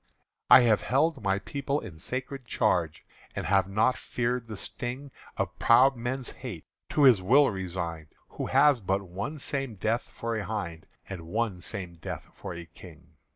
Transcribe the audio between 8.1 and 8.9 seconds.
Who has